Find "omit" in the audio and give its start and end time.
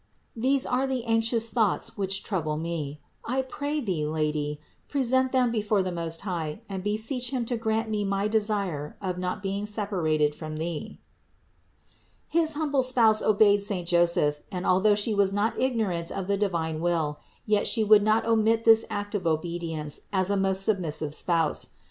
18.25-18.65